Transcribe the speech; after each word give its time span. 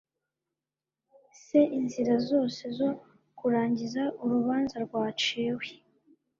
se 1.43 1.59
inzira 1.79 2.13
zose 2.29 2.63
zo 2.77 2.89
kurangiza 3.37 4.03
urubanza 4.23 4.75
rwaciwe 4.85 5.67